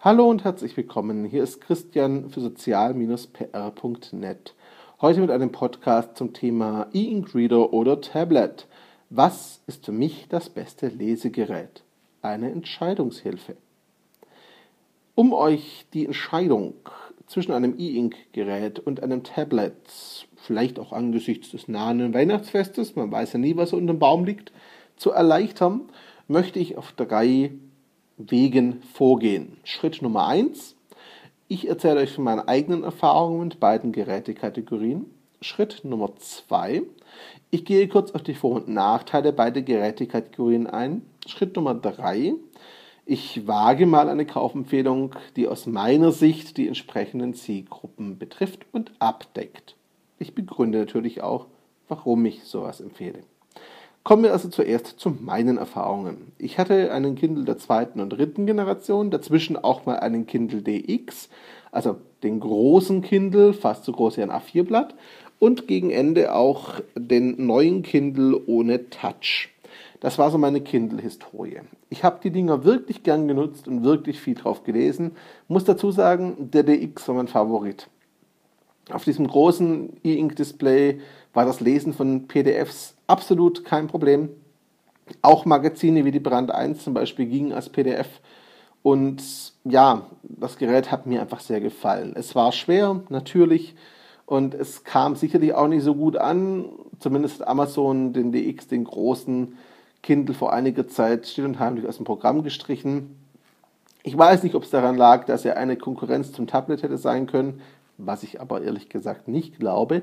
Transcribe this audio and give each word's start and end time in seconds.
Hallo 0.00 0.30
und 0.30 0.44
herzlich 0.44 0.76
willkommen. 0.76 1.24
Hier 1.24 1.42
ist 1.42 1.60
Christian 1.60 2.30
für 2.30 2.40
sozial-pr.net. 2.40 4.54
Heute 5.00 5.20
mit 5.20 5.32
einem 5.32 5.50
Podcast 5.50 6.16
zum 6.16 6.32
Thema 6.32 6.86
E-Ink 6.92 7.34
Reader 7.34 7.72
oder 7.72 8.00
Tablet. 8.00 8.68
Was 9.10 9.60
ist 9.66 9.86
für 9.86 9.90
mich 9.90 10.28
das 10.28 10.50
beste 10.50 10.86
Lesegerät? 10.86 11.82
Eine 12.22 12.52
Entscheidungshilfe. 12.52 13.56
Um 15.16 15.32
euch 15.32 15.86
die 15.92 16.06
Entscheidung 16.06 16.74
zwischen 17.26 17.50
einem 17.50 17.74
E-Ink-Gerät 17.76 18.78
und 18.78 19.02
einem 19.02 19.24
Tablet, 19.24 19.74
vielleicht 20.36 20.78
auch 20.78 20.92
angesichts 20.92 21.50
des 21.50 21.66
nahen 21.66 22.14
Weihnachtsfestes, 22.14 22.94
man 22.94 23.10
weiß 23.10 23.32
ja 23.32 23.40
nie, 23.40 23.56
was 23.56 23.72
unter 23.72 23.94
dem 23.94 23.98
Baum 23.98 24.24
liegt, 24.24 24.52
zu 24.96 25.10
erleichtern, 25.10 25.90
möchte 26.28 26.60
ich 26.60 26.78
auf 26.78 26.92
drei 26.92 27.50
Wegen 28.20 28.82
vorgehen. 28.82 29.58
Schritt 29.62 30.02
Nummer 30.02 30.26
eins: 30.26 30.74
Ich 31.46 31.68
erzähle 31.68 32.00
euch 32.00 32.12
von 32.12 32.24
meinen 32.24 32.48
eigenen 32.48 32.82
Erfahrungen 32.82 33.46
mit 33.46 33.60
beiden 33.60 33.92
Gerätekategorien. 33.92 35.06
Schritt 35.40 35.84
Nummer 35.84 36.16
zwei: 36.16 36.82
Ich 37.52 37.64
gehe 37.64 37.86
kurz 37.86 38.10
auf 38.10 38.24
die 38.24 38.34
Vor- 38.34 38.56
und 38.56 38.66
Nachteile 38.66 39.32
beider 39.32 39.62
Gerätekategorien 39.62 40.66
ein. 40.66 41.02
Schritt 41.28 41.54
Nummer 41.54 41.74
drei: 41.74 42.34
Ich 43.06 43.46
wage 43.46 43.86
mal 43.86 44.08
eine 44.08 44.26
Kaufempfehlung, 44.26 45.14
die 45.36 45.46
aus 45.46 45.66
meiner 45.66 46.10
Sicht 46.10 46.56
die 46.56 46.66
entsprechenden 46.66 47.34
Zielgruppen 47.34 48.18
betrifft 48.18 48.66
und 48.72 48.90
abdeckt. 48.98 49.76
Ich 50.18 50.34
begründe 50.34 50.78
natürlich 50.78 51.22
auch, 51.22 51.46
warum 51.86 52.26
ich 52.26 52.42
sowas 52.42 52.80
empfehle. 52.80 53.20
Kommen 54.08 54.22
wir 54.22 54.32
also 54.32 54.48
zuerst 54.48 54.98
zu 54.98 55.10
meinen 55.10 55.58
Erfahrungen. 55.58 56.32
Ich 56.38 56.58
hatte 56.58 56.92
einen 56.92 57.14
Kindle 57.14 57.44
der 57.44 57.58
zweiten 57.58 58.00
und 58.00 58.08
dritten 58.08 58.46
Generation, 58.46 59.10
dazwischen 59.10 59.58
auch 59.58 59.84
mal 59.84 59.98
einen 59.98 60.26
Kindle 60.26 60.62
DX, 60.62 61.28
also 61.72 61.96
den 62.22 62.40
großen 62.40 63.02
Kindle, 63.02 63.52
fast 63.52 63.84
so 63.84 63.92
groß 63.92 64.16
wie 64.16 64.22
ein 64.22 64.30
A4-Blatt, 64.30 64.94
und 65.38 65.68
gegen 65.68 65.90
Ende 65.90 66.34
auch 66.34 66.80
den 66.96 67.46
neuen 67.46 67.82
Kindle 67.82 68.40
ohne 68.46 68.88
Touch. 68.88 69.50
Das 70.00 70.16
war 70.16 70.30
so 70.30 70.38
meine 70.38 70.62
Kindle-Historie. 70.62 71.60
Ich 71.90 72.02
habe 72.02 72.20
die 72.22 72.30
Dinger 72.30 72.64
wirklich 72.64 73.02
gern 73.02 73.28
genutzt 73.28 73.68
und 73.68 73.84
wirklich 73.84 74.20
viel 74.20 74.36
drauf 74.36 74.64
gelesen. 74.64 75.16
Muss 75.48 75.64
dazu 75.64 75.90
sagen, 75.90 76.50
der 76.50 76.62
DX 76.62 77.08
war 77.08 77.14
mein 77.14 77.28
Favorit. 77.28 77.88
Auf 78.90 79.04
diesem 79.04 79.26
großen 79.26 79.98
E-Ink-Display 80.02 80.98
war 81.34 81.44
das 81.44 81.60
Lesen 81.60 81.92
von 81.92 82.26
PDFs 82.26 82.94
absolut 83.08 83.64
kein 83.64 83.88
Problem. 83.88 84.30
Auch 85.22 85.44
Magazine 85.44 86.04
wie 86.04 86.12
die 86.12 86.20
Brand 86.20 86.52
1 86.52 86.84
zum 86.84 86.94
Beispiel 86.94 87.26
gingen 87.26 87.52
als 87.52 87.68
PDF. 87.68 88.20
Und 88.82 89.22
ja, 89.64 90.06
das 90.22 90.56
Gerät 90.56 90.92
hat 90.92 91.06
mir 91.06 91.20
einfach 91.20 91.40
sehr 91.40 91.60
gefallen. 91.60 92.12
Es 92.14 92.36
war 92.36 92.52
schwer, 92.52 93.02
natürlich. 93.08 93.74
Und 94.24 94.54
es 94.54 94.84
kam 94.84 95.16
sicherlich 95.16 95.54
auch 95.54 95.68
nicht 95.68 95.82
so 95.82 95.94
gut 95.94 96.16
an. 96.16 96.66
Zumindest 97.00 97.46
Amazon 97.46 98.12
den 98.12 98.30
DX, 98.30 98.68
den 98.68 98.84
großen 98.84 99.56
Kindle 100.02 100.34
vor 100.34 100.52
einiger 100.52 100.86
Zeit 100.86 101.26
still 101.26 101.46
und 101.46 101.58
heimlich 101.58 101.88
aus 101.88 101.96
dem 101.96 102.04
Programm 102.04 102.44
gestrichen. 102.44 103.16
Ich 104.04 104.16
weiß 104.16 104.44
nicht, 104.44 104.54
ob 104.54 104.62
es 104.62 104.70
daran 104.70 104.96
lag, 104.96 105.24
dass 105.24 105.44
er 105.44 105.56
eine 105.56 105.76
Konkurrenz 105.76 106.32
zum 106.32 106.46
Tablet 106.46 106.82
hätte 106.82 106.98
sein 106.98 107.26
können 107.26 107.60
was 107.98 108.22
ich 108.22 108.40
aber 108.40 108.62
ehrlich 108.62 108.88
gesagt 108.88 109.28
nicht 109.28 109.58
glaube. 109.58 110.02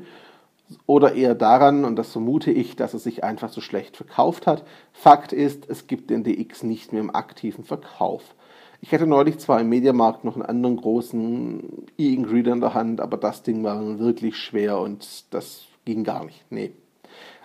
Oder 0.88 1.14
eher 1.14 1.36
daran, 1.36 1.86
und 1.86 1.96
das 1.96 2.12
vermute 2.12 2.52
ich, 2.52 2.76
dass 2.76 2.94
es 2.94 3.04
sich 3.04 3.24
einfach 3.24 3.50
so 3.50 3.62
schlecht 3.62 3.98
verkauft 3.98 4.48
hat. 4.48 4.64
Fakt 4.94 5.32
ist, 5.32 5.70
es 5.70 5.88
gibt 5.88 6.10
den 6.10 6.24
DX 6.24 6.64
nicht 6.64 6.92
mehr 6.92 7.02
im 7.02 7.14
aktiven 7.14 7.64
Verkauf. 7.64 8.36
Ich 8.82 8.92
hatte 8.92 9.08
neulich 9.08 9.38
zwar 9.40 9.62
im 9.62 9.70
Mediamarkt 9.70 10.24
noch 10.24 10.36
einen 10.36 10.46
anderen 10.46 10.78
großen 10.78 11.88
E-Ink 11.98 12.32
Reader 12.32 12.54
in 12.54 12.62
der 12.62 12.74
Hand, 12.74 13.02
aber 13.02 13.18
das 13.18 13.44
Ding 13.44 13.64
war 13.64 14.00
wirklich 14.00 14.38
schwer 14.38 14.80
und 14.80 15.34
das 15.34 15.66
ging 15.86 16.04
gar 16.04 16.26
nicht. 16.26 16.46
Nee. 16.50 16.74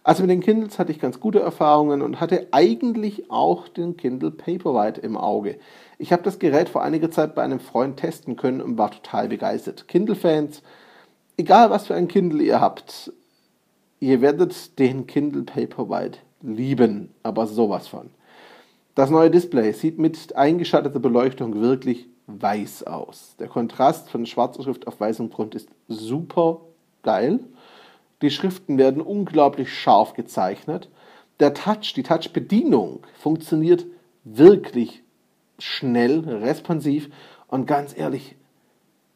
Also 0.03 0.23
mit 0.23 0.31
den 0.31 0.41
Kindles 0.41 0.79
hatte 0.79 0.93
ich 0.93 0.99
ganz 0.99 1.21
gute 1.21 1.41
Erfahrungen 1.41 2.01
und 2.01 2.21
hatte 2.21 2.49
eigentlich 2.53 3.31
auch 3.31 3.69
den 3.69 3.97
Kindle 3.97 4.31
Paperwhite 4.31 5.01
im 5.03 5.17
Auge. 5.17 5.59
Ich 5.99 6.13
habe 6.13 6.23
das 6.23 6.39
Gerät 6.39 6.71
vor 6.71 6.83
einiger 6.83 7.11
Zeit 7.11 7.35
bei 7.35 7.43
einem 7.43 7.61
Freund 7.61 7.99
testen 7.99 8.37
können 8.37 8.63
und 8.63 8.79
war 8.79 8.91
total 8.91 9.29
begeistert. 9.29 9.89
Kindle-Fans, 9.89 10.63
egal 11.41 11.71
was 11.71 11.87
für 11.87 11.95
ein 11.95 12.09
Kindle 12.09 12.43
ihr 12.43 12.61
habt, 12.61 13.13
ihr 13.99 14.21
werdet 14.21 14.79
den 14.79 15.07
Kindle 15.07 15.43
Paperwhite 15.43 16.19
lieben, 16.43 17.13
aber 17.23 17.47
sowas 17.47 17.89
von. 17.89 18.11
Das 18.95 19.11
neue 19.11 19.31
Display 19.31 19.73
sieht 19.73 19.99
mit 19.99 20.37
eingeschalteter 20.37 21.01
Beleuchtung 21.01 21.61
wirklich 21.61 22.09
weiß 22.27 22.85
aus. 22.85 23.35
Der 23.39 23.49
Kontrast 23.49 24.11
von 24.11 24.27
schwarzer 24.27 24.63
Schrift 24.63 24.87
auf 24.87 25.01
weißem 25.01 25.31
Grund 25.31 25.55
ist 25.55 25.69
super 25.89 26.61
geil. 27.03 27.41
Die 28.23 28.31
Schriften 28.31 28.77
werden 28.79 29.01
unglaublich 29.01 29.73
scharf 29.73 30.13
gezeichnet. 30.13 30.91
Der 31.41 31.55
Touch, 31.55 31.95
die 31.97 32.03
Touch-Bedienung 32.03 33.01
funktioniert 33.19 33.87
wirklich 34.25 35.03
schnell, 35.59 36.21
responsiv 36.21 37.09
und 37.49 37.67
ganz 37.67 37.97
ehrlich, 37.97 38.37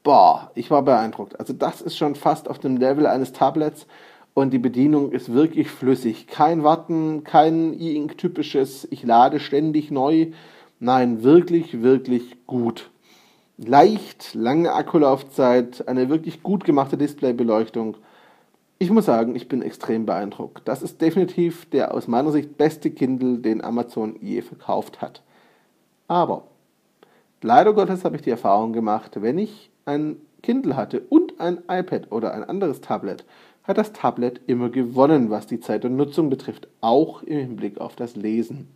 boah, 0.05 0.53
ich 0.55 0.71
war 0.71 0.83
beeindruckt. 0.83 1.41
Also 1.41 1.53
das 1.53 1.83
ist 1.83 1.97
schon 1.97 2.15
fast 2.15 2.49
auf 2.49 2.61
dem 2.61 2.77
Level 2.77 3.07
eines 3.07 3.33
Tablets 3.33 3.89
und 4.35 4.53
die 4.53 4.59
Bedienung 4.59 5.11
ist 5.11 5.33
wirklich 5.33 5.69
flüssig. 5.69 6.29
Kein 6.29 6.63
Warten, 6.63 7.25
kein 7.25 7.73
E-Ink-typisches, 7.73 8.87
ich 8.91 9.03
lade 9.03 9.41
ständig 9.41 9.91
neu. 9.91 10.29
Nein, 10.79 11.25
wirklich, 11.25 11.83
wirklich 11.83 12.37
gut. 12.47 12.91
Leicht, 13.57 14.35
lange 14.35 14.73
Akkulaufzeit, 14.73 15.89
eine 15.89 16.09
wirklich 16.09 16.43
gut 16.43 16.65
gemachte 16.65 16.99
Displaybeleuchtung. 16.99 17.97
Ich 18.79 18.91
muss 18.91 19.07
sagen, 19.07 19.37
ich 19.37 19.49
bin 19.49 19.63
extrem 19.63 20.05
beeindruckt. 20.05 20.69
Das 20.69 20.83
ist 20.83 21.01
definitiv 21.01 21.71
der 21.71 21.95
aus 21.95 22.09
meiner 22.09 22.33
Sicht 22.33 22.59
beste 22.59 22.91
Kindle, 22.91 23.39
den 23.39 23.65
Amazon 23.65 24.17
je 24.21 24.43
verkauft 24.43 25.01
hat. 25.01 25.23
Aber 26.09 26.43
leider 27.41 27.73
Gottes 27.73 28.05
habe 28.05 28.17
ich 28.17 28.23
die 28.23 28.31
Erfahrung 28.31 28.73
gemacht, 28.73 29.23
wenn 29.23 29.39
ich 29.39 29.71
ein 29.87 30.17
Kindle 30.43 30.77
hatte 30.77 31.01
und 31.09 31.41
ein 31.41 31.59
iPad 31.69 32.13
oder 32.13 32.35
ein 32.35 32.45
anderes 32.45 32.81
Tablet, 32.81 33.25
hat 33.65 33.79
das 33.79 33.93
Tablet 33.93 34.41
immer 34.47 34.69
gewonnen, 34.69 35.31
was 35.31 35.47
die 35.47 35.61
Zeit 35.61 35.85
und 35.85 35.97
Nutzung 35.97 36.29
betrifft, 36.29 36.69
auch 36.81 37.23
im 37.23 37.39
Hinblick 37.39 37.81
auf 37.81 37.97
das 37.97 38.15
Lesen. 38.15 38.69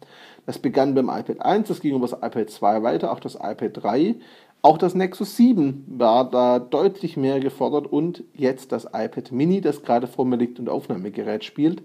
Das 0.47 0.59
begann 0.59 0.95
beim 0.95 1.11
iPad 1.11 1.43
1, 1.43 1.69
das 1.69 1.81
ging 1.81 1.95
über 1.95 2.07
das 2.07 2.19
iPad 2.19 2.49
2 2.49 2.83
weiter, 2.83 3.13
auch 3.13 3.21
das 3.21 3.35
iPad 3.35 3.83
3. 3.83 4.15
Auch 4.63 4.79
das 4.79 4.95
Nexus 4.95 5.37
7 5.37 5.85
war 5.87 6.29
da 6.29 6.59
deutlich 6.59 7.17
mehr 7.17 7.39
gefordert 7.39 7.87
und 7.87 8.25
jetzt 8.35 8.73
das 8.73 8.87
iPad 8.87 9.31
Mini, 9.31 9.61
das 9.61 9.83
gerade 9.83 10.07
vor 10.07 10.25
mir 10.25 10.37
liegt 10.37 10.59
und 10.59 10.69
Aufnahmegerät 10.69 11.45
spielt. 11.45 11.83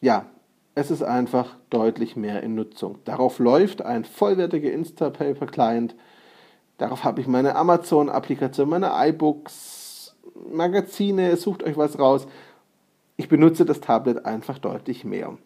Ja, 0.00 0.26
es 0.74 0.90
ist 0.90 1.02
einfach 1.02 1.56
deutlich 1.70 2.16
mehr 2.16 2.42
in 2.42 2.54
Nutzung. 2.54 2.98
Darauf 3.04 3.38
läuft 3.38 3.82
ein 3.82 4.04
vollwertiger 4.04 4.70
Instapaper-Client. 4.70 5.94
Darauf 6.78 7.04
habe 7.04 7.20
ich 7.20 7.26
meine 7.26 7.56
Amazon-Applikation, 7.56 8.68
meine 8.68 8.92
iBooks, 8.94 10.16
Magazine, 10.50 11.36
sucht 11.36 11.62
euch 11.62 11.76
was 11.76 11.98
raus. 11.98 12.26
Ich 13.16 13.28
benutze 13.28 13.64
das 13.64 13.80
Tablet 13.80 14.26
einfach 14.26 14.58
deutlich 14.58 15.04
mehr. 15.04 15.38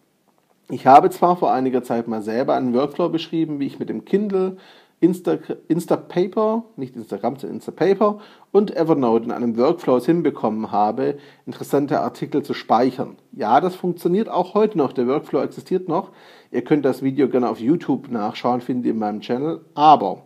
Ich 0.69 0.87
habe 0.87 1.09
zwar 1.09 1.37
vor 1.37 1.51
einiger 1.51 1.83
Zeit 1.83 2.07
mal 2.07 2.21
selber 2.21 2.55
einen 2.55 2.73
Workflow 2.73 3.09
beschrieben, 3.09 3.59
wie 3.59 3.67
ich 3.67 3.79
mit 3.79 3.89
dem 3.89 4.05
Kindle 4.05 4.57
Insta, 5.01 5.39
Instapaper, 5.67 6.63
nicht 6.75 6.95
Instagram, 6.95 7.35
sondern 7.35 7.55
Instapaper 7.55 8.19
und 8.51 8.75
Evernote 8.75 9.25
in 9.25 9.31
einem 9.31 9.57
Workflow 9.57 9.99
hinbekommen 9.99 10.71
habe, 10.71 11.17
interessante 11.47 12.01
Artikel 12.01 12.43
zu 12.43 12.53
speichern. 12.53 13.17
Ja, 13.31 13.59
das 13.61 13.75
funktioniert 13.75 14.29
auch 14.29 14.53
heute 14.53 14.77
noch. 14.77 14.93
Der 14.93 15.07
Workflow 15.07 15.41
existiert 15.41 15.87
noch. 15.87 16.11
Ihr 16.51 16.63
könnt 16.63 16.85
das 16.85 17.01
Video 17.01 17.27
gerne 17.29 17.49
auf 17.49 17.59
YouTube 17.59 18.11
nachschauen, 18.11 18.61
findet 18.61 18.85
ihr 18.85 18.91
in 18.91 18.99
meinem 18.99 19.21
Channel. 19.21 19.61
Aber 19.73 20.21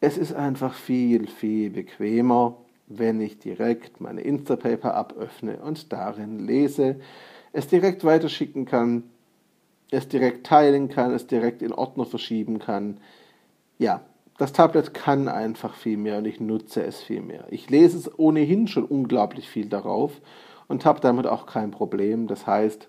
es 0.00 0.16
ist 0.18 0.32
einfach 0.32 0.74
viel, 0.74 1.26
viel 1.26 1.70
bequemer, 1.70 2.56
wenn 2.86 3.20
ich 3.20 3.38
direkt 3.38 4.00
meine 4.00 4.22
Instapaper-App 4.22 5.16
öffne 5.16 5.58
und 5.58 5.92
darin 5.92 6.46
lese, 6.46 6.96
es 7.52 7.68
direkt 7.68 8.04
weiterschicken 8.04 8.64
kann, 8.64 9.04
es 9.90 10.08
direkt 10.08 10.46
teilen 10.46 10.88
kann, 10.88 11.12
es 11.12 11.26
direkt 11.26 11.62
in 11.62 11.72
Ordner 11.72 12.04
verschieben 12.06 12.58
kann 12.58 12.98
ja, 13.80 14.02
das 14.36 14.52
Tablet 14.52 14.92
kann 14.94 15.26
einfach 15.26 15.74
viel 15.74 15.96
mehr 15.96 16.18
und 16.18 16.26
ich 16.26 16.38
nutze 16.38 16.84
es 16.84 17.00
viel 17.00 17.22
mehr. 17.22 17.46
Ich 17.50 17.70
lese 17.70 17.96
es 17.96 18.18
ohnehin 18.18 18.68
schon 18.68 18.84
unglaublich 18.84 19.48
viel 19.48 19.70
darauf 19.70 20.12
und 20.68 20.84
habe 20.84 21.00
damit 21.00 21.26
auch 21.26 21.46
kein 21.46 21.70
Problem. 21.70 22.26
Das 22.26 22.46
heißt, 22.46 22.88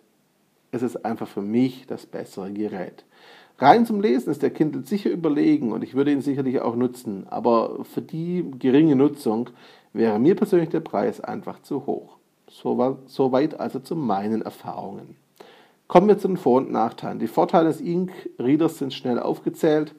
es 0.72 0.82
ist 0.82 1.06
einfach 1.06 1.30
für 1.30 1.42
mich 1.42 1.88
das 1.88 2.06
bessere 2.06 2.52
Gerät. 2.52 3.06
Rein 3.62 3.86
zum 3.86 4.02
Lesen 4.02 4.32
ist 4.32 4.42
der 4.42 4.50
Kindle 4.50 4.84
sicher 4.84 5.12
überlegen 5.12 5.72
und 5.72 5.84
ich 5.84 5.94
würde 5.94 6.12
ihn 6.12 6.22
sicherlich 6.22 6.62
auch 6.62 6.76
nutzen, 6.76 7.28
aber 7.30 7.86
für 7.86 8.02
die 8.02 8.44
geringe 8.58 8.96
Nutzung 8.96 9.52
wäre 9.94 10.18
mir 10.18 10.36
persönlich 10.36 10.70
der 10.70 10.80
Preis 10.80 11.22
einfach 11.22 11.62
zu 11.62 11.86
hoch. 11.86 12.18
Soweit 12.50 13.60
also 13.60 13.80
zu 13.80 13.96
meinen 13.96 14.42
Erfahrungen. 14.42 15.16
Kommen 15.88 16.08
wir 16.08 16.18
zu 16.18 16.28
den 16.28 16.38
Vor- 16.38 16.58
und 16.58 16.72
Nachteilen. 16.72 17.20
Die 17.20 17.28
Vorteile 17.28 17.68
des 17.68 17.82
Ink-Readers 17.82 18.80
sind 18.80 18.96
schnell 18.96 19.20
aufgezählt 19.20 19.94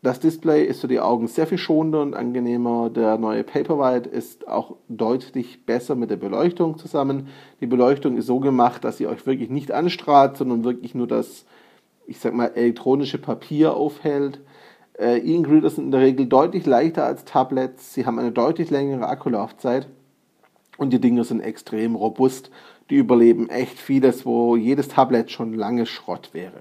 Das 0.00 0.18
Display 0.18 0.64
ist 0.64 0.80
für 0.80 0.88
die 0.88 0.98
Augen 1.00 1.28
sehr 1.28 1.46
viel 1.46 1.58
schonender 1.58 2.00
und 2.00 2.14
angenehmer. 2.14 2.88
Der 2.88 3.18
neue 3.18 3.44
Paperwhite 3.44 4.08
ist 4.08 4.48
auch 4.48 4.76
deutlich 4.88 5.66
besser 5.66 5.94
mit 5.94 6.10
der 6.10 6.16
Beleuchtung 6.16 6.78
zusammen. 6.78 7.28
Die 7.60 7.66
Beleuchtung 7.66 8.16
ist 8.16 8.26
so 8.26 8.40
gemacht, 8.40 8.82
dass 8.82 8.96
sie 8.96 9.06
euch 9.06 9.26
wirklich 9.26 9.50
nicht 9.50 9.72
anstrahlt, 9.72 10.38
sondern 10.38 10.64
wirklich 10.64 10.94
nur 10.94 11.06
das, 11.06 11.44
ich 12.06 12.18
sag 12.18 12.34
mal, 12.34 12.52
elektronische 12.54 13.18
Papier 13.18 13.74
aufhält. 13.74 14.40
Äh, 14.98 15.18
E-Ink-Reader 15.18 15.70
sind 15.70 15.86
in 15.86 15.90
der 15.90 16.00
Regel 16.00 16.26
deutlich 16.26 16.66
leichter 16.66 17.04
als 17.04 17.24
Tablets. 17.24 17.94
Sie 17.94 18.06
haben 18.06 18.18
eine 18.18 18.32
deutlich 18.32 18.70
längere 18.70 19.08
Akkulaufzeit 19.08 19.88
und 20.76 20.92
die 20.92 21.00
Dinge 21.00 21.24
sind 21.24 21.40
extrem 21.40 21.94
robust. 21.94 22.50
Die 22.90 22.96
überleben 22.96 23.48
echt 23.48 23.78
vieles, 23.78 24.26
wo 24.26 24.56
jedes 24.56 24.88
Tablet 24.88 25.30
schon 25.30 25.54
lange 25.54 25.86
Schrott 25.86 26.30
wäre 26.32 26.60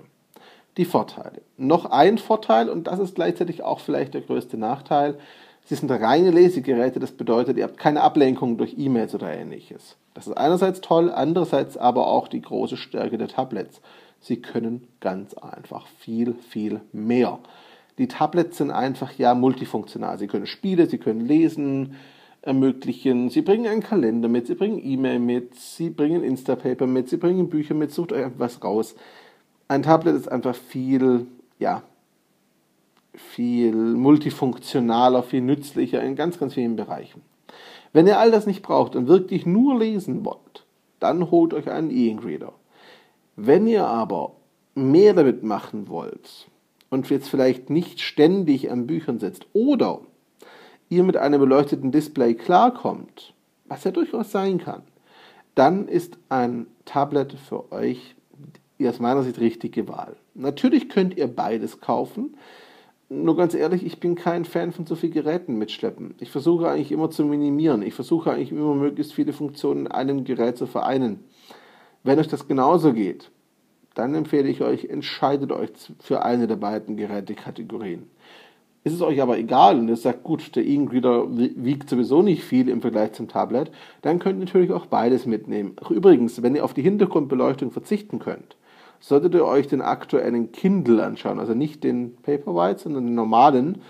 die 0.78 0.86
Vorteile. 0.86 1.42
Noch 1.58 1.86
ein 1.86 2.18
Vorteil, 2.18 2.70
und 2.70 2.88
das 2.88 3.00
ist 3.00 3.16
gleichzeitig 3.16 3.64
auch 3.64 3.80
vielleicht 3.80 4.14
der 4.14 4.22
größte 4.22 4.58
Nachteil, 4.58 5.18
sie 5.66 5.76
sind 5.76 5.92
reine 5.92 6.32
Lesegeräte, 6.32 7.00
das 7.00 7.12
bedeutet, 7.12 7.58
ihr 7.58 7.64
habt 7.64 7.78
keine 7.78 8.02
Ablenkung 8.02 8.58
durch 8.58 8.76
E-Mails 8.78 9.14
oder 9.14 9.34
ähnliches. 9.34 9.98
Das 10.14 10.28
ist 10.28 10.34
einerseits 10.34 10.82
toll, 10.82 11.10
andererseits 11.10 11.78
aber 11.78 12.08
auch 12.08 12.28
die 12.28 12.42
große 12.42 12.78
Stärke 12.78 13.18
der 13.18 13.28
Tablets. 13.28 13.82
Sie 14.20 14.42
können 14.42 14.88
ganz 15.00 15.34
einfach 15.34 15.88
viel, 16.00 16.34
viel 16.34 16.82
mehr. 16.92 17.40
Die 17.98 18.08
Tablets 18.08 18.58
sind 18.58 18.72
einfach 18.72 19.14
ja 19.14 19.34
multifunktional. 19.34 20.20
Sie 20.20 20.28
können 20.28 20.48
Spiele, 20.48 20.88
sie 20.88 20.98
können 20.98 21.26
lesen, 21.26 21.96
ermöglichen. 22.42 23.30
Sie 23.30 23.42
bringen 23.42 23.68
einen 23.68 23.84
Kalender 23.84 24.28
mit, 24.28 24.48
sie 24.48 24.56
bringen 24.56 24.80
E-Mail 24.84 25.20
mit, 25.20 25.56
sie 25.56 25.90
bringen 25.90 26.24
Instapaper 26.24 26.88
mit, 26.88 27.10
sie 27.10 27.18
bringen 27.18 27.50
Bücher 27.50 27.74
mit, 27.74 27.92
sucht 27.92 28.12
euch 28.14 28.28
was 28.38 28.64
raus 28.64 28.96
ein 29.72 29.84
Tablet 29.84 30.16
ist 30.16 30.28
einfach 30.30 30.54
viel, 30.54 31.28
ja, 31.58 31.82
viel 33.16 33.74
multifunktionaler, 33.74 35.24
viel 35.24 35.42
nützlicher 35.42 36.04
in 36.04 36.18
ganz, 36.18 36.38
ganz 36.38 36.56
vielen 36.56 36.76
Bereichen. 36.76 37.22
Wenn 37.94 38.08
ihr 38.08 38.20
all 38.20 38.32
das 38.32 38.48
nicht 38.48 38.62
braucht 38.62 38.96
und 38.96 39.08
wirklich 39.08 39.46
nur 39.46 39.78
lesen 39.78 40.24
wollt, 40.26 40.66
dann 41.00 41.32
holt 41.32 41.54
euch 41.54 41.70
einen 41.70 41.92
E-Ink-Reader. 41.92 42.54
Wenn 43.36 43.68
ihr 43.68 43.86
aber 43.86 44.34
mehr 44.76 45.14
damit 45.14 45.44
machen 45.44 45.90
wollt 45.90 46.48
und 46.90 47.10
jetzt 47.10 47.30
vielleicht 47.30 47.70
nicht 47.70 48.00
ständig 48.00 48.72
an 48.72 48.88
Büchern 48.88 49.20
sitzt 49.20 49.46
oder 49.54 50.02
ihr 50.90 51.04
mit 51.04 51.18
einem 51.18 51.40
beleuchteten 51.40 51.92
Display 51.92 52.34
klarkommt, 52.36 53.34
was 53.66 53.84
ja 53.84 53.92
durchaus 53.92 54.32
sein 54.32 54.58
kann, 54.58 54.84
dann 55.56 55.88
ist 55.88 56.18
ein 56.30 56.68
Tablet 56.86 57.34
für 57.34 57.72
euch 57.72 58.16
aus 58.84 59.00
meiner 59.00 59.24
Sicht 59.24 59.40
richtige 59.40 59.88
Wahl. 59.88 60.16
Natürlich 60.34 60.90
könnt 60.90 61.16
ihr 61.18 61.28
beides 61.28 61.82
kaufen. 61.82 62.36
Nur 63.14 63.36
ganz 63.36 63.54
ehrlich, 63.54 63.86
ich 63.86 64.00
bin 64.00 64.16
kein 64.16 64.46
Fan 64.46 64.72
von 64.72 64.86
so 64.86 64.96
vielen 64.96 65.12
Geräten 65.12 65.58
mitschleppen. 65.58 66.16
Ich 66.22 66.32
versuche 66.32 66.70
eigentlich 66.70 66.94
immer 66.94 67.10
zu 67.10 67.26
minimieren. 67.26 67.82
Ich 67.82 67.94
versuche 67.94 68.32
eigentlich 68.32 68.54
immer 68.54 68.74
möglichst 68.74 69.12
viele 69.12 69.34
Funktionen 69.34 69.88
in 69.88 69.92
einem 69.92 70.24
Gerät 70.24 70.58
zu 70.58 70.66
vereinen. 70.66 71.20
Wenn 72.04 72.20
euch 72.20 72.30
das 72.30 72.48
genauso 72.48 72.94
geht, 72.94 73.30
dann 73.96 74.16
empfehle 74.16 74.48
ich 74.48 74.62
euch, 74.62 74.86
entscheidet 74.86 75.52
euch 75.52 75.72
für 76.00 76.24
eine 76.24 76.48
der 76.48 76.56
beiden 76.56 76.96
Gerätekategorien. 76.96 78.10
Ist 78.86 78.94
es 78.94 79.02
euch 79.02 79.22
aber 79.22 79.38
egal 79.38 79.78
und 79.78 79.90
ihr 79.90 79.98
sagt, 79.98 80.24
gut, 80.24 80.56
der 80.56 80.66
E-Reader 80.66 81.28
wiegt 81.38 81.90
sowieso 81.90 82.22
nicht 82.22 82.46
viel 82.46 82.70
im 82.70 82.80
Vergleich 82.80 83.12
zum 83.12 83.28
Tablet, 83.28 83.72
dann 84.04 84.20
könnt 84.20 84.40
ihr 84.40 84.46
natürlich 84.46 84.72
auch 84.72 84.86
beides 84.86 85.26
mitnehmen. 85.26 85.76
Ach, 85.84 85.92
übrigens, 85.92 86.42
wenn 86.42 86.56
ihr 86.56 86.64
auf 86.64 86.74
die 86.74 86.82
Hintergrundbeleuchtung 86.82 87.72
verzichten 87.72 88.20
könnt, 88.20 88.56
solltet 89.02 89.34
ihr 89.34 89.44
euch 89.44 89.68
den 89.68 89.82
aktuellen 89.82 90.52
Kindle 90.54 91.04
anschauen, 91.04 91.40
also 91.40 91.54
nicht 91.54 91.84
den 91.84 92.16
Paperwhite, 92.22 92.84
sondern 92.84 93.08
den 93.08 93.16
normalen. 93.16 93.82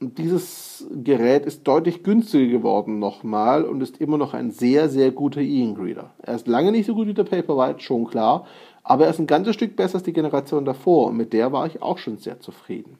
Und 0.00 0.16
dieses 0.16 0.86
Gerät 0.90 1.44
ist 1.44 1.68
deutlich 1.68 2.02
günstiger 2.02 2.50
geworden 2.50 2.98
nochmal 2.98 3.64
und 3.64 3.82
ist 3.82 4.00
immer 4.00 4.16
noch 4.16 4.32
ein 4.32 4.50
sehr, 4.50 4.88
sehr 4.88 5.10
guter 5.10 5.42
E-Ink-Reader. 5.42 6.10
Er 6.22 6.34
ist 6.34 6.48
lange 6.48 6.72
nicht 6.72 6.86
so 6.86 6.94
gut 6.94 7.06
wie 7.06 7.14
der 7.14 7.24
Paperwhite, 7.24 7.80
schon 7.80 8.06
klar, 8.06 8.46
aber 8.82 9.04
er 9.04 9.10
ist 9.10 9.18
ein 9.18 9.26
ganzes 9.26 9.54
Stück 9.54 9.76
besser 9.76 9.96
als 9.96 10.04
die 10.04 10.14
Generation 10.14 10.64
davor 10.64 11.08
und 11.08 11.18
mit 11.18 11.34
der 11.34 11.52
war 11.52 11.66
ich 11.66 11.82
auch 11.82 11.98
schon 11.98 12.16
sehr 12.16 12.40
zufrieden. 12.40 12.96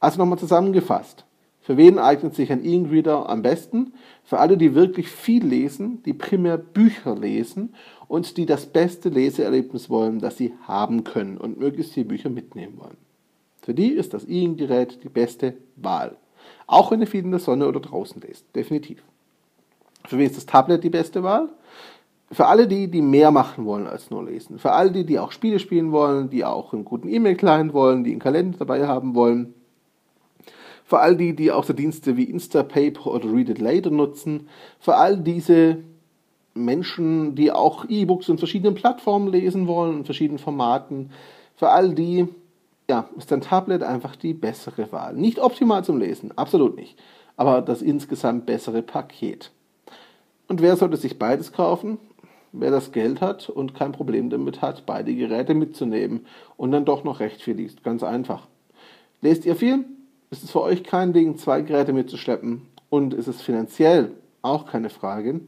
Also 0.00 0.18
nochmal 0.18 0.38
zusammengefasst. 0.38 1.26
Für 1.60 1.76
wen 1.78 1.98
eignet 1.98 2.34
sich 2.34 2.52
ein 2.52 2.64
E-Ink-Reader 2.64 3.28
am 3.28 3.40
besten? 3.42 3.94
Für 4.22 4.38
alle, 4.38 4.56
die 4.56 4.74
wirklich 4.74 5.08
viel 5.08 5.44
lesen, 5.44 6.02
die 6.04 6.12
primär 6.12 6.58
Bücher 6.58 7.16
lesen 7.16 7.74
und 8.08 8.36
die 8.36 8.46
das 8.46 8.66
beste 8.66 9.08
Leseerlebnis 9.08 9.90
wollen, 9.90 10.18
das 10.18 10.36
sie 10.36 10.54
haben 10.66 11.04
können 11.04 11.36
und 11.38 11.58
möglichst 11.58 11.94
viele 11.94 12.06
Bücher 12.06 12.30
mitnehmen 12.30 12.78
wollen. 12.78 12.96
Für 13.62 13.74
die 13.74 13.88
ist 13.88 14.14
das 14.14 14.24
E-Ink-Gerät 14.24 15.02
die 15.02 15.08
beste 15.08 15.54
Wahl. 15.76 16.16
Auch 16.66 16.90
wenn 16.90 17.00
ihr 17.00 17.06
viel 17.06 17.24
in 17.24 17.30
der 17.30 17.40
Sonne 17.40 17.66
oder 17.66 17.80
draußen 17.80 18.20
lest. 18.20 18.44
Definitiv. 18.54 19.02
Für 20.06 20.18
wen 20.18 20.26
ist 20.26 20.36
das 20.36 20.46
Tablet 20.46 20.84
die 20.84 20.90
beste 20.90 21.22
Wahl? 21.22 21.48
Für 22.30 22.46
alle 22.46 22.66
die, 22.66 22.88
die 22.88 23.00
mehr 23.00 23.30
machen 23.30 23.64
wollen 23.64 23.86
als 23.86 24.10
nur 24.10 24.24
lesen. 24.24 24.58
Für 24.58 24.72
alle 24.72 24.90
die, 24.90 25.04
die 25.04 25.18
auch 25.18 25.32
Spiele 25.32 25.58
spielen 25.58 25.92
wollen, 25.92 26.28
die 26.28 26.44
auch 26.44 26.72
einen 26.72 26.84
guten 26.84 27.08
E-Mail-Client 27.08 27.72
wollen, 27.72 28.04
die 28.04 28.10
einen 28.10 28.20
Kalender 28.20 28.58
dabei 28.58 28.86
haben 28.86 29.14
wollen 29.14 29.54
für 30.84 31.00
all 31.00 31.16
die, 31.16 31.34
die 31.34 31.50
auch 31.50 31.64
so 31.64 31.72
Dienste 31.72 32.16
wie 32.16 32.24
Instapaper 32.24 33.06
oder 33.06 33.32
Read 33.32 33.48
It 33.48 33.58
Later 33.58 33.90
nutzen, 33.90 34.48
für 34.78 34.96
all 34.96 35.16
diese 35.16 35.78
Menschen, 36.54 37.34
die 37.34 37.52
auch 37.52 37.84
E-Books 37.88 38.28
in 38.28 38.38
verschiedenen 38.38 38.74
Plattformen 38.74 39.28
lesen 39.28 39.66
wollen, 39.66 39.98
in 39.98 40.04
verschiedenen 40.04 40.38
Formaten, 40.38 41.10
für 41.56 41.68
all 41.68 41.94
die, 41.94 42.28
ja, 42.88 43.08
ist 43.16 43.32
ein 43.32 43.40
Tablet 43.40 43.82
einfach 43.82 44.16
die 44.16 44.34
bessere 44.34 44.90
Wahl. 44.92 45.14
Nicht 45.14 45.38
optimal 45.38 45.84
zum 45.84 45.98
Lesen, 45.98 46.36
absolut 46.36 46.76
nicht, 46.76 46.98
aber 47.36 47.60
das 47.60 47.82
insgesamt 47.82 48.46
bessere 48.46 48.82
Paket. 48.82 49.50
Und 50.48 50.62
wer 50.62 50.76
sollte 50.76 50.96
sich 50.96 51.18
beides 51.18 51.52
kaufen? 51.52 51.98
Wer 52.52 52.70
das 52.70 52.92
Geld 52.92 53.20
hat 53.20 53.48
und 53.48 53.74
kein 53.74 53.90
Problem 53.90 54.30
damit 54.30 54.62
hat, 54.62 54.86
beide 54.86 55.14
Geräte 55.14 55.54
mitzunehmen 55.54 56.26
und 56.56 56.70
dann 56.70 56.84
doch 56.84 57.02
noch 57.02 57.18
recht 57.18 57.42
viel 57.42 57.56
liest. 57.56 57.82
Ganz 57.82 58.04
einfach. 58.04 58.46
Lest 59.20 59.44
ihr 59.44 59.56
viel? 59.56 59.84
ist 60.34 60.42
es 60.42 60.50
für 60.50 60.62
euch 60.62 60.82
kein 60.82 61.12
Ding, 61.12 61.36
zwei 61.36 61.62
Geräte 61.62 61.92
mitzuschleppen 61.92 62.62
und 62.90 63.14
ist 63.14 63.28
es 63.28 63.40
finanziell 63.40 64.10
auch 64.42 64.66
keine 64.66 64.90
Frage, 64.90 65.40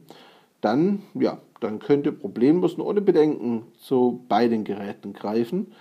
dann, 0.61 1.03
ja, 1.13 1.39
dann 1.59 1.79
könnt 1.79 2.05
ihr 2.05 2.11
problemlos 2.11 2.75
und 2.75 2.81
ohne 2.81 3.01
Bedenken 3.01 3.63
zu 3.77 4.23
beiden 4.27 4.63
Geräten 4.63 5.13
greifen. 5.13 5.73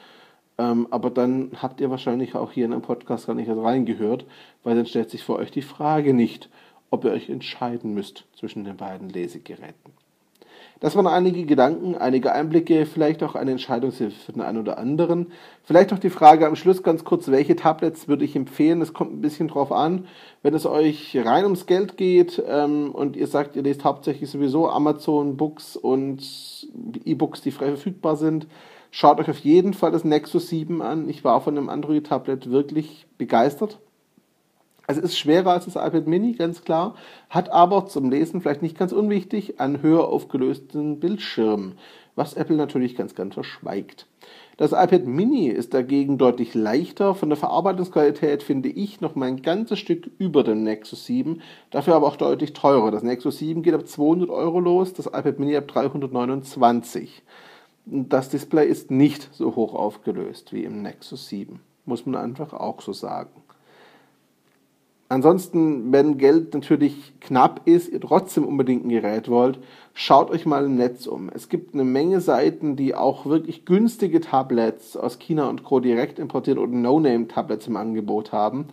Ähm, 0.58 0.86
aber 0.90 1.10
dann 1.10 1.50
habt 1.60 1.80
ihr 1.80 1.90
wahrscheinlich 1.90 2.34
auch 2.34 2.52
hier 2.52 2.64
in 2.64 2.72
einem 2.72 2.82
Podcast 2.82 3.26
gar 3.26 3.34
nicht 3.34 3.50
reingehört, 3.50 4.26
weil 4.62 4.76
dann 4.76 4.86
stellt 4.86 5.10
sich 5.10 5.22
für 5.22 5.36
euch 5.36 5.50
die 5.50 5.62
Frage 5.62 6.14
nicht, 6.14 6.48
ob 6.90 7.04
ihr 7.04 7.10
euch 7.10 7.28
entscheiden 7.28 7.94
müsst 7.94 8.24
zwischen 8.34 8.64
den 8.64 8.76
beiden 8.76 9.08
Lesegeräten. 9.08 10.05
Das 10.80 10.94
waren 10.94 11.06
einige 11.06 11.46
Gedanken, 11.46 11.94
einige 11.94 12.32
Einblicke, 12.32 12.84
vielleicht 12.84 13.22
auch 13.22 13.34
eine 13.34 13.52
Entscheidungshilfe 13.52 14.26
für 14.26 14.32
den 14.32 14.42
einen 14.42 14.58
oder 14.58 14.76
anderen. 14.76 15.28
Vielleicht 15.62 15.90
auch 15.94 15.98
die 15.98 16.10
Frage 16.10 16.46
am 16.46 16.54
Schluss 16.54 16.82
ganz 16.82 17.02
kurz, 17.04 17.28
welche 17.28 17.56
Tablets 17.56 18.08
würde 18.08 18.26
ich 18.26 18.36
empfehlen? 18.36 18.82
Es 18.82 18.92
kommt 18.92 19.14
ein 19.14 19.22
bisschen 19.22 19.48
drauf 19.48 19.72
an. 19.72 20.06
Wenn 20.42 20.52
es 20.52 20.66
euch 20.66 21.16
rein 21.16 21.44
ums 21.44 21.64
Geld 21.64 21.96
geht 21.96 22.42
ähm, 22.46 22.90
und 22.90 23.16
ihr 23.16 23.26
sagt, 23.26 23.56
ihr 23.56 23.62
lest 23.62 23.84
hauptsächlich 23.84 24.28
sowieso 24.28 24.68
Amazon 24.68 25.38
Books 25.38 25.76
und 25.76 26.20
E-Books, 27.04 27.40
die 27.40 27.52
frei 27.52 27.68
verfügbar 27.68 28.16
sind, 28.16 28.46
schaut 28.90 29.18
euch 29.18 29.30
auf 29.30 29.38
jeden 29.38 29.72
Fall 29.72 29.92
das 29.92 30.04
Nexus 30.04 30.48
7 30.48 30.82
an. 30.82 31.08
Ich 31.08 31.24
war 31.24 31.40
von 31.40 31.54
dem 31.54 31.70
Android-Tablet 31.70 32.50
wirklich 32.50 33.06
begeistert. 33.16 33.78
Es 34.88 34.98
ist 34.98 35.18
schwerer 35.18 35.50
als 35.50 35.64
das 35.64 35.74
iPad 35.74 36.06
Mini, 36.06 36.32
ganz 36.32 36.62
klar, 36.62 36.94
hat 37.28 37.50
aber 37.50 37.86
zum 37.86 38.08
Lesen 38.08 38.40
vielleicht 38.40 38.62
nicht 38.62 38.78
ganz 38.78 38.92
unwichtig 38.92 39.58
einen 39.58 39.82
höher 39.82 40.08
aufgelösten 40.08 41.00
Bildschirm, 41.00 41.72
was 42.14 42.34
Apple 42.34 42.56
natürlich 42.56 42.94
ganz 42.94 43.16
ganz 43.16 43.34
verschweigt. 43.34 44.06
Das 44.58 44.70
iPad 44.72 45.04
Mini 45.04 45.48
ist 45.48 45.74
dagegen 45.74 46.18
deutlich 46.18 46.54
leichter. 46.54 47.14
Von 47.14 47.28
der 47.28 47.36
Verarbeitungsqualität 47.36 48.42
finde 48.42 48.68
ich 48.68 49.00
noch 49.00 49.14
mal 49.16 49.26
ein 49.26 49.42
ganzes 49.42 49.80
Stück 49.80 50.08
über 50.18 50.44
dem 50.44 50.62
Nexus 50.62 51.04
7, 51.04 51.42
dafür 51.70 51.96
aber 51.96 52.06
auch 52.06 52.16
deutlich 52.16 52.52
teurer. 52.52 52.90
Das 52.90 53.02
Nexus 53.02 53.38
7 53.38 53.62
geht 53.62 53.74
ab 53.74 53.86
200 53.86 54.30
Euro 54.30 54.60
los, 54.60 54.92
das 54.94 55.06
iPad 55.06 55.40
Mini 55.40 55.56
ab 55.56 55.66
329. 55.66 57.22
Das 57.84 58.30
Display 58.30 58.66
ist 58.66 58.90
nicht 58.90 59.28
so 59.32 59.56
hoch 59.56 59.74
aufgelöst 59.74 60.52
wie 60.52 60.64
im 60.64 60.80
Nexus 60.80 61.28
7, 61.28 61.60
muss 61.84 62.06
man 62.06 62.16
einfach 62.16 62.52
auch 62.52 62.80
so 62.80 62.92
sagen. 62.92 63.42
Ansonsten, 65.08 65.92
wenn 65.92 66.18
Geld 66.18 66.52
natürlich 66.52 67.12
knapp 67.20 67.60
ist, 67.64 67.88
ihr 67.92 68.00
trotzdem 68.00 68.44
unbedingt 68.44 68.84
ein 68.84 68.88
Gerät 68.88 69.28
wollt, 69.28 69.60
schaut 69.94 70.30
euch 70.30 70.46
mal 70.46 70.64
im 70.64 70.76
Netz 70.76 71.06
um. 71.06 71.30
Es 71.32 71.48
gibt 71.48 71.74
eine 71.74 71.84
Menge 71.84 72.20
Seiten, 72.20 72.74
die 72.74 72.94
auch 72.96 73.24
wirklich 73.24 73.64
günstige 73.64 74.20
Tablets 74.20 74.96
aus 74.96 75.20
China 75.20 75.48
und 75.48 75.62
Co. 75.62 75.78
direkt 75.78 76.18
importiert 76.18 76.58
oder 76.58 76.72
No-Name-Tablets 76.72 77.68
im 77.68 77.76
Angebot 77.76 78.32
haben. 78.32 78.66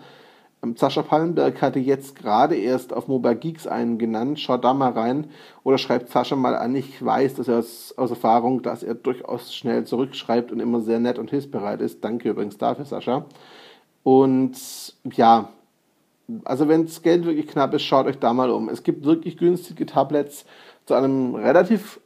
Ähm, 0.64 0.76
Sascha 0.76 1.04
Pallenberg 1.04 1.62
hatte 1.62 1.80
jetzt 1.80 2.16
gerade 2.16 2.56
erst 2.56 2.94
auf 2.94 3.08
Mobile 3.08 3.36
Geeks 3.36 3.68
einen 3.68 4.00
genannt. 4.00 4.40
Schaut 4.40 4.64
da 4.64 4.74
mal 4.74 4.92
rein 4.92 5.28
oder 5.64 5.78
schreibt 5.78 6.10
Sascha 6.10 6.36
mal 6.36 6.56
an. 6.56 6.76
Ich 6.76 7.04
weiß, 7.04 7.36
dass 7.36 7.48
er 7.48 7.60
aus, 7.60 7.94
aus 7.96 8.10
Erfahrung, 8.10 8.64
dass 8.64 8.82
er 8.82 8.96
durchaus 8.96 9.54
schnell 9.54 9.84
zurückschreibt 9.86 10.52
und 10.52 10.60
immer 10.60 10.82
sehr 10.82 11.00
nett 11.00 11.20
und 11.20 11.30
hilfsbereit 11.30 11.82
ist. 11.82 12.04
Danke 12.04 12.30
übrigens 12.30 12.58
dafür, 12.58 12.86
Sascha. 12.86 13.26
Und 14.04 14.58
ja, 15.16 15.50
also 16.46 16.68
wenn 16.68 16.86
das 16.86 17.02
Geld 17.02 17.26
wirklich 17.26 17.48
knapp 17.48 17.74
ist, 17.74 17.84
schaut 17.84 18.08
euch 18.08 18.20
da 18.20 18.34
mal 18.34 18.50
um. 18.50 18.70
Es 18.70 18.84
gibt 18.84 19.06
wirklich 19.06 19.38
günstige 19.38 19.86
Tablets 19.86 20.46
zu 20.86 20.94
einem 20.94 21.36
relativ 21.36 22.00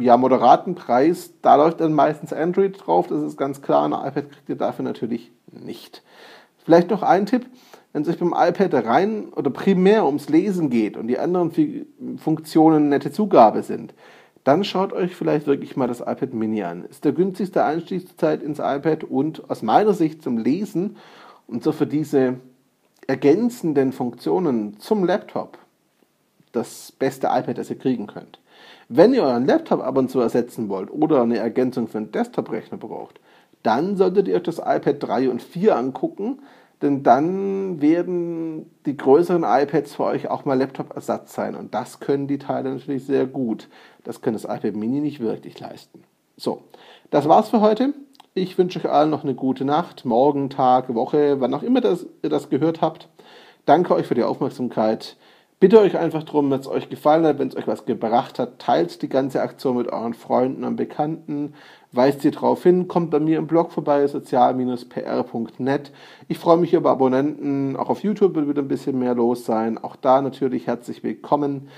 ja, 0.00 0.16
moderaten 0.16 0.74
Preis. 0.74 1.32
Da 1.42 1.56
läuft 1.56 1.80
dann 1.80 1.94
meistens 1.94 2.32
Android 2.32 2.84
drauf, 2.84 3.06
das 3.08 3.22
ist 3.22 3.36
ganz 3.36 3.62
klar. 3.62 3.84
Ein 3.84 3.92
iPad 3.92 4.30
kriegt 4.30 4.48
ihr 4.48 4.56
dafür 4.56 4.84
natürlich 4.84 5.30
nicht. 5.50 6.02
Vielleicht 6.64 6.90
noch 6.90 7.02
ein 7.02 7.26
Tipp, 7.26 7.46
wenn 7.92 8.02
es 8.02 8.08
euch 8.08 8.18
beim 8.18 8.34
iPad 8.36 8.86
rein 8.86 9.28
oder 9.34 9.50
primär 9.50 10.06
ums 10.06 10.28
Lesen 10.28 10.70
geht 10.70 10.96
und 10.96 11.08
die 11.08 11.18
anderen 11.18 11.86
Funktionen 12.16 12.88
nette 12.88 13.12
Zugabe 13.12 13.62
sind, 13.62 13.94
dann 14.44 14.64
schaut 14.64 14.92
euch 14.92 15.14
vielleicht 15.14 15.46
wirklich 15.46 15.76
mal 15.76 15.88
das 15.88 16.00
iPad 16.00 16.34
Mini 16.34 16.62
an. 16.62 16.84
Ist 16.84 17.04
der 17.04 17.12
günstigste 17.12 17.64
Einstieg 17.64 18.08
zurzeit 18.08 18.42
ins 18.42 18.58
iPad 18.58 19.04
und 19.04 19.48
aus 19.50 19.62
meiner 19.62 19.92
Sicht 19.92 20.22
zum 20.22 20.38
Lesen 20.38 20.96
und 21.46 21.62
so 21.62 21.72
für 21.72 21.86
diese 21.86 22.38
ergänzenden 23.06 23.92
Funktionen 23.92 24.78
zum 24.78 25.04
Laptop 25.04 25.58
das 26.52 26.92
beste 26.92 27.28
iPad, 27.28 27.58
das 27.58 27.70
ihr 27.70 27.78
kriegen 27.78 28.06
könnt. 28.06 28.38
Wenn 28.88 29.14
ihr 29.14 29.22
euren 29.22 29.46
Laptop 29.46 29.80
ab 29.80 29.96
und 29.96 30.10
zu 30.10 30.20
ersetzen 30.20 30.68
wollt 30.68 30.90
oder 30.90 31.22
eine 31.22 31.38
Ergänzung 31.38 31.88
für 31.88 31.98
einen 31.98 32.12
Desktop-Rechner 32.12 32.76
braucht, 32.76 33.20
dann 33.62 33.96
solltet 33.96 34.28
ihr 34.28 34.36
euch 34.36 34.42
das 34.42 34.58
iPad 34.58 34.96
3 34.98 35.30
und 35.30 35.42
4 35.42 35.76
angucken, 35.76 36.40
denn 36.82 37.02
dann 37.02 37.80
werden 37.80 38.70
die 38.86 38.96
größeren 38.96 39.44
iPads 39.44 39.94
für 39.94 40.04
euch 40.04 40.28
auch 40.28 40.44
mal 40.44 40.58
Laptop-Ersatz 40.58 41.32
sein 41.32 41.54
und 41.54 41.74
das 41.74 42.00
können 42.00 42.26
die 42.26 42.38
Teile 42.38 42.74
natürlich 42.74 43.06
sehr 43.06 43.26
gut. 43.26 43.68
Das 44.04 44.20
kann 44.20 44.34
das 44.34 44.44
iPad 44.44 44.74
Mini 44.74 45.00
nicht 45.00 45.20
wirklich 45.20 45.58
leisten. 45.60 46.02
So, 46.36 46.62
das 47.10 47.28
war's 47.28 47.50
für 47.50 47.60
heute. 47.60 47.94
Ich 48.34 48.56
wünsche 48.56 48.78
euch 48.78 48.88
allen 48.90 49.10
noch 49.10 49.24
eine 49.24 49.34
gute 49.34 49.64
Nacht, 49.64 50.04
morgen, 50.04 50.50
Tag, 50.50 50.94
Woche, 50.94 51.40
wann 51.40 51.54
auch 51.54 51.62
immer 51.62 51.80
das, 51.80 52.06
ihr 52.22 52.30
das 52.30 52.48
gehört 52.48 52.80
habt. 52.80 53.08
Danke 53.66 53.94
euch 53.94 54.06
für 54.06 54.14
die 54.14 54.24
Aufmerksamkeit 54.24 55.16
bitte 55.62 55.78
euch 55.78 55.96
einfach 55.96 56.24
darum, 56.24 56.50
wenn 56.50 56.58
es 56.58 56.66
euch 56.66 56.88
gefallen 56.88 57.24
hat, 57.24 57.38
wenn 57.38 57.46
es 57.46 57.54
euch 57.54 57.68
was 57.68 57.84
gebracht 57.84 58.40
hat, 58.40 58.58
teilt 58.58 59.00
die 59.00 59.08
ganze 59.08 59.40
Aktion 59.40 59.76
mit 59.76 59.92
euren 59.92 60.12
Freunden 60.12 60.64
und 60.64 60.74
Bekannten, 60.74 61.54
weist 61.92 62.22
sie 62.22 62.32
darauf 62.32 62.64
hin, 62.64 62.88
kommt 62.88 63.12
bei 63.12 63.20
mir 63.20 63.38
im 63.38 63.46
Blog 63.46 63.70
vorbei, 63.70 64.04
sozial-pr.net. 64.08 65.92
Ich 66.26 66.38
freue 66.40 66.56
mich 66.56 66.74
über 66.74 66.90
Abonnenten, 66.90 67.76
auch 67.76 67.90
auf 67.90 68.02
YouTube 68.02 68.34
wird 68.34 68.48
wieder 68.48 68.62
ein 68.62 68.66
bisschen 68.66 68.98
mehr 68.98 69.14
los 69.14 69.44
sein. 69.44 69.78
Auch 69.78 69.94
da 69.94 70.20
natürlich 70.20 70.66
herzlich 70.66 71.04
willkommen. 71.04 71.68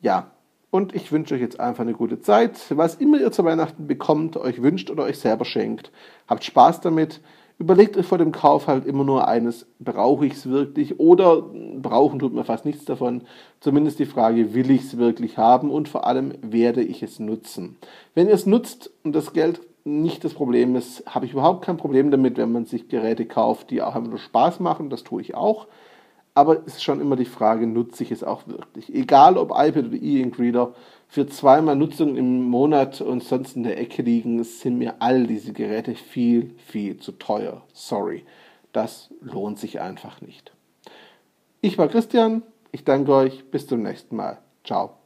Ja, 0.00 0.30
und 0.74 0.92
ich 0.92 1.12
wünsche 1.12 1.36
euch 1.36 1.40
jetzt 1.40 1.60
einfach 1.60 1.82
eine 1.82 1.92
gute 1.92 2.20
Zeit. 2.20 2.58
Was 2.70 2.96
immer 2.96 3.20
ihr 3.20 3.30
zu 3.30 3.44
Weihnachten 3.44 3.86
bekommt, 3.86 4.36
euch 4.36 4.60
wünscht 4.60 4.90
oder 4.90 5.04
euch 5.04 5.20
selber 5.20 5.44
schenkt, 5.44 5.92
habt 6.26 6.42
Spaß 6.42 6.80
damit. 6.80 7.20
Überlegt 7.60 7.96
euch 7.96 8.06
vor 8.06 8.18
dem 8.18 8.32
Kauf 8.32 8.66
halt 8.66 8.84
immer 8.84 9.04
nur 9.04 9.28
eines, 9.28 9.68
brauche 9.78 10.26
ich 10.26 10.32
es 10.32 10.50
wirklich 10.50 10.98
oder 10.98 11.42
brauchen 11.80 12.18
tut 12.18 12.34
mir 12.34 12.42
fast 12.42 12.64
nichts 12.64 12.84
davon. 12.86 13.22
Zumindest 13.60 14.00
die 14.00 14.04
Frage, 14.04 14.52
will 14.52 14.68
ich 14.72 14.80
es 14.80 14.98
wirklich 14.98 15.38
haben 15.38 15.70
und 15.70 15.88
vor 15.88 16.08
allem, 16.08 16.32
werde 16.42 16.82
ich 16.82 17.04
es 17.04 17.20
nutzen. 17.20 17.76
Wenn 18.16 18.26
ihr 18.26 18.34
es 18.34 18.44
nutzt 18.44 18.90
und 19.04 19.14
das 19.14 19.32
Geld 19.32 19.60
nicht 19.84 20.24
das 20.24 20.34
Problem 20.34 20.74
ist, 20.74 21.04
habe 21.06 21.24
ich 21.24 21.34
überhaupt 21.34 21.64
kein 21.64 21.76
Problem 21.76 22.10
damit, 22.10 22.36
wenn 22.36 22.50
man 22.50 22.64
sich 22.64 22.88
Geräte 22.88 23.26
kauft, 23.26 23.70
die 23.70 23.80
auch 23.80 23.94
einfach 23.94 24.10
nur 24.10 24.18
Spaß 24.18 24.58
machen, 24.58 24.90
das 24.90 25.04
tue 25.04 25.22
ich 25.22 25.36
auch. 25.36 25.68
Aber 26.34 26.66
es 26.66 26.74
ist 26.74 26.82
schon 26.82 27.00
immer 27.00 27.14
die 27.14 27.24
Frage, 27.24 27.66
nutze 27.66 28.02
ich 28.02 28.10
es 28.10 28.24
auch 28.24 28.48
wirklich? 28.48 28.92
Egal 28.92 29.38
ob 29.38 29.50
iPad 29.50 29.86
oder 29.86 29.96
E-Ink 29.96 30.38
Reader, 30.38 30.74
für 31.06 31.26
zweimal 31.28 31.76
Nutzung 31.76 32.16
im 32.16 32.42
Monat 32.42 33.00
und 33.00 33.22
sonst 33.22 33.54
in 33.54 33.62
der 33.62 33.78
Ecke 33.78 34.02
liegen, 34.02 34.42
sind 34.42 34.78
mir 34.78 34.96
all 34.98 35.28
diese 35.28 35.52
Geräte 35.52 35.94
viel, 35.94 36.56
viel 36.58 36.98
zu 36.98 37.12
teuer. 37.12 37.62
Sorry. 37.72 38.24
Das 38.72 39.10
lohnt 39.20 39.60
sich 39.60 39.80
einfach 39.80 40.20
nicht. 40.20 40.52
Ich 41.60 41.78
war 41.78 41.86
Christian. 41.86 42.42
Ich 42.72 42.82
danke 42.82 43.14
euch. 43.14 43.44
Bis 43.50 43.68
zum 43.68 43.82
nächsten 43.82 44.16
Mal. 44.16 44.38
Ciao. 44.64 45.03